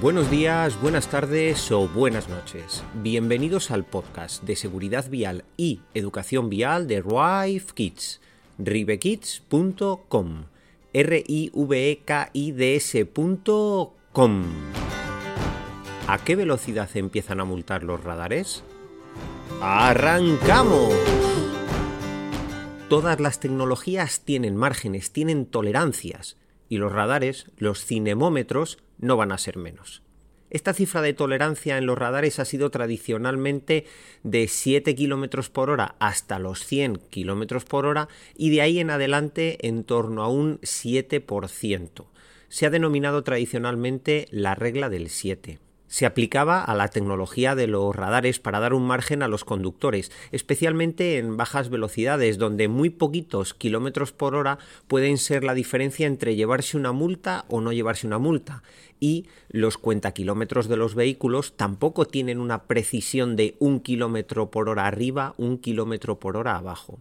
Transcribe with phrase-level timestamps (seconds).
[0.00, 2.84] Buenos días, buenas tardes o buenas noches.
[3.02, 8.20] Bienvenidos al podcast de seguridad vial y educación vial de Rive Kids,
[8.58, 10.44] rivekids.com,
[10.92, 14.44] r i v e k i d s.com.
[16.06, 18.62] ¿A qué velocidad empiezan a multar los radares?
[19.60, 20.94] ¡Arrancamos!
[22.88, 26.36] Todas las tecnologías tienen márgenes, tienen tolerancias,
[26.68, 30.02] y los radares, los cinemómetros, no van a ser menos.
[30.50, 33.84] Esta cifra de tolerancia en los radares ha sido tradicionalmente
[34.22, 38.90] de 7 km por hora hasta los 100 km por hora y de ahí en
[38.90, 42.06] adelante en torno a un 7%.
[42.48, 47.96] Se ha denominado tradicionalmente la regla del 7 se aplicaba a la tecnología de los
[47.96, 53.54] radares para dar un margen a los conductores, especialmente en bajas velocidades, donde muy poquitos
[53.54, 58.18] kilómetros por hora pueden ser la diferencia entre llevarse una multa o no llevarse una
[58.18, 58.62] multa.
[59.00, 64.86] Y los cuentakilómetros de los vehículos tampoco tienen una precisión de un kilómetro por hora
[64.86, 66.98] arriba, un kilómetro por hora abajo.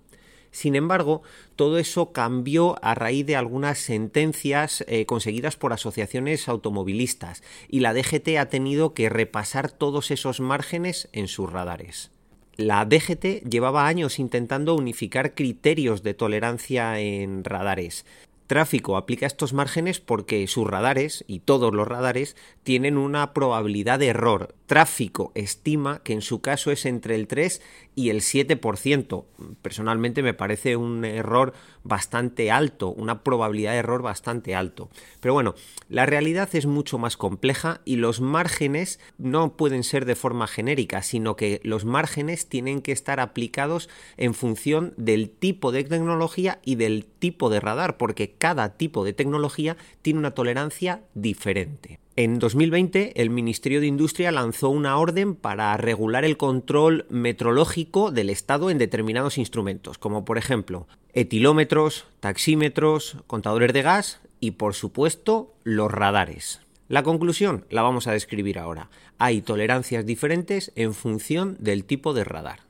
[0.58, 1.22] Sin embargo,
[1.56, 7.94] todo eso cambió a raíz de algunas sentencias eh, conseguidas por asociaciones automovilistas y la
[7.94, 12.10] DGT ha tenido que repasar todos esos márgenes en sus radares.
[12.56, 18.08] La DGT llevaba años intentando unificar criterios de tolerancia en radares,
[18.48, 24.08] Tráfico aplica estos márgenes porque sus radares, y todos los radares, tienen una probabilidad de
[24.08, 24.56] error.
[24.68, 27.62] Tráfico estima que en su caso es entre el 3
[27.96, 29.26] y el 7%.
[29.62, 34.90] Personalmente me parece un error bastante alto, una probabilidad de error bastante alto.
[35.20, 35.56] Pero bueno,
[35.90, 41.02] la realidad es mucho más compleja y los márgenes no pueden ser de forma genérica,
[41.02, 46.76] sino que los márgenes tienen que estar aplicados en función del tipo de tecnología y
[46.76, 52.00] del tipo de radar, porque cada tipo de tecnología tiene una tolerancia diferente.
[52.16, 58.32] En 2020, el Ministerio de Industria lanzó una orden para regular el control metrológico del
[58.32, 65.54] Estado en determinados instrumentos, como por ejemplo etilómetros, taxímetros, contadores de gas y, por supuesto,
[65.64, 66.62] los radares.
[66.88, 68.90] La conclusión la vamos a describir ahora.
[69.18, 72.62] Hay tolerancias diferentes en función del tipo de radar.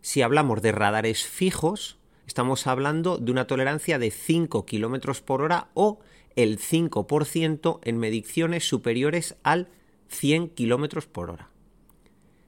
[0.00, 5.68] Si hablamos de radares fijos, estamos hablando de una tolerancia de 5 km por hora
[5.74, 6.00] o
[6.34, 9.68] el 5% en mediciones superiores al
[10.08, 11.50] 100 km por hora.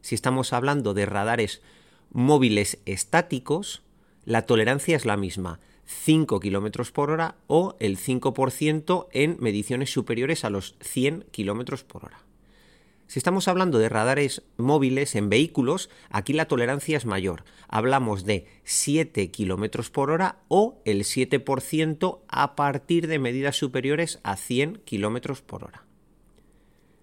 [0.03, 1.63] Si estamos hablando de radares
[2.11, 3.83] móviles estáticos,
[4.25, 10.45] la tolerancia es la misma, 5 km por hora o el 5% en mediciones superiores
[10.45, 12.19] a los 100 km por hora.
[13.09, 17.45] Si estamos hablando de radares móviles en vehículos, aquí la tolerancia es mayor.
[17.67, 24.37] Hablamos de 7 km por hora o el 7% a partir de medidas superiores a
[24.37, 25.87] 100 km por hora.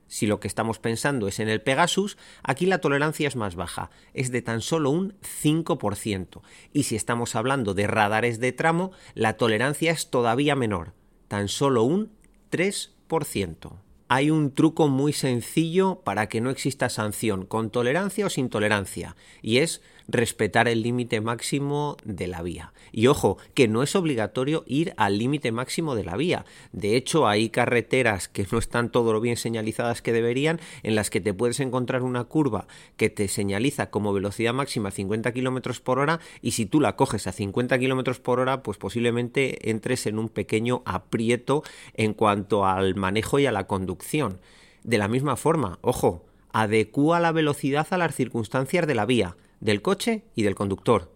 [0.08, 3.90] Si lo que estamos pensando es en el Pegasus, aquí la tolerancia es más baja,
[4.14, 6.42] es de tan solo un 5%.
[6.72, 10.94] Y si estamos hablando de radares de tramo, la tolerancia es todavía menor,
[11.28, 12.12] tan solo un
[12.52, 13.85] 3%
[14.16, 19.18] hay un truco muy sencillo para que no exista sanción, con tolerancia o sin tolerancia,
[19.42, 22.74] y es respetar el límite máximo de la vía.
[22.92, 26.46] Y ojo, que no es obligatorio ir al límite máximo de la vía.
[26.72, 31.10] De hecho, hay carreteras que no están todo lo bien señalizadas que deberían, en las
[31.10, 32.68] que te puedes encontrar una curva
[32.98, 37.28] que te señaliza como velocidad máxima 50 km por hora, y si tú la coges
[37.28, 41.64] a 50 km por hora, pues posiblemente entres en un pequeño aprieto
[41.94, 44.40] en cuanto al manejo y a la conducción.
[44.84, 46.24] De la misma forma, ojo,
[46.54, 51.12] adecúa la velocidad a las circunstancias de la vía del coche y del conductor.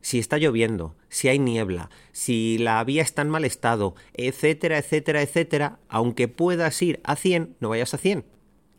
[0.00, 5.22] Si está lloviendo, si hay niebla, si la vía está en mal estado, etcétera, etcétera,
[5.22, 8.35] etcétera, aunque puedas ir a 100, no vayas a 100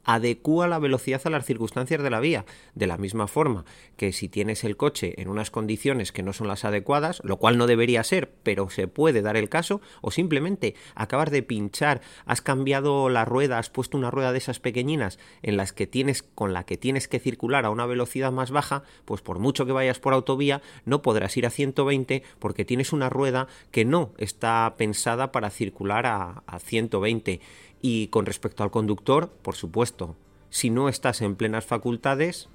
[0.08, 3.66] adecúa la velocidad a las circunstancias de la vía, de la misma forma
[3.98, 7.58] que si tienes el coche en unas condiciones que no son las adecuadas, lo cual
[7.58, 12.42] no debería ser, pero se puede dar el caso, o simplemente acabas de pinchar, has
[12.42, 16.54] cambiado la rueda, has puesto una rueda de esas pequeñinas en las que tienes con
[16.54, 20.00] la que tienes que circular a una velocidad más baja, pues por mucho que vayas
[20.00, 25.34] por autovía no podrás ir a 120 porque tienes una rueda que no está pensada
[25.34, 27.42] para circular a, a 120
[27.82, 30.16] y con respecto al conductor, por supuesto,
[30.50, 32.50] si no estás en plenas facultades,